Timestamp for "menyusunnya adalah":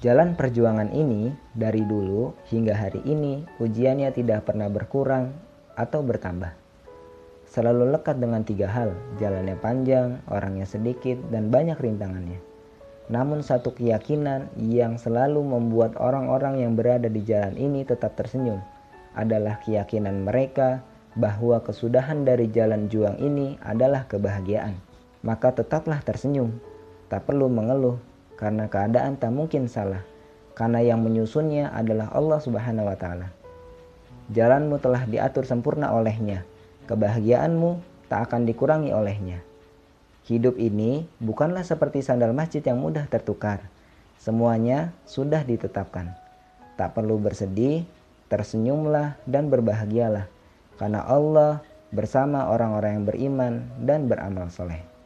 31.04-32.08